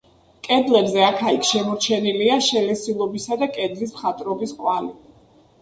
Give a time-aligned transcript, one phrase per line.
[0.45, 4.91] კედლებზე აქა-იქ შემორჩენილია შელესილობისა და კედლის მხატვრობის კვალი.